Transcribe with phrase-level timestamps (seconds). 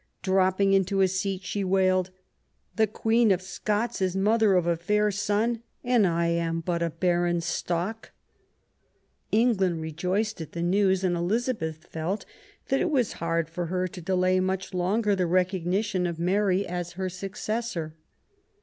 [0.23, 2.09] Dropping into a seat, she wailed:"
[2.75, 6.89] The Queen of Scots is mother of a fair son, and I am but a
[6.89, 8.09] barren stock".
[9.31, 12.25] England rejoiced at the news, and Elizabeth felt
[12.69, 16.93] that it was hard for her to delay much longer the recognition of Mary as
[16.93, 17.93] her successor.